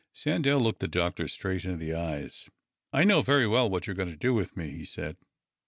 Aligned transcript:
Sandell 0.15 0.59
looked 0.61 0.79
the 0.79 0.87
doctor 0.87 1.27
straight 1.27 1.63
in 1.63 1.77
the 1.77 1.93
eyes." 1.93 2.49
I 2.91 3.03
know 3.03 3.21
very 3.21 3.45
well 3.45 3.69
what 3.69 3.85
you 3.85 3.91
are 3.91 3.95
going 3.95 4.09
to 4.09 4.15
do 4.17 4.33
with 4.33 4.57
me," 4.57 4.71
he 4.71 4.83
said. 4.83 5.15